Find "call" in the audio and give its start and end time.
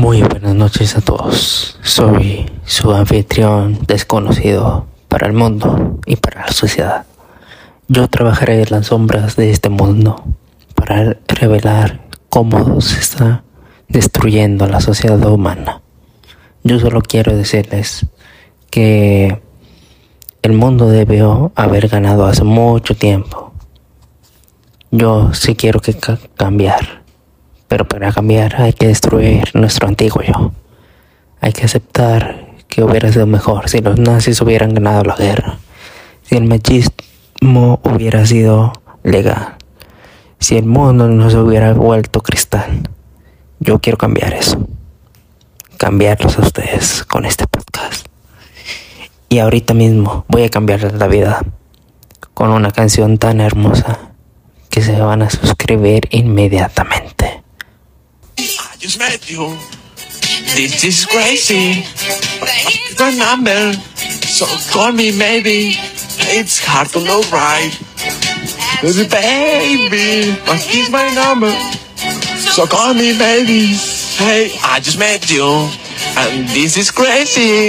64.72-64.90, 72.64-72.94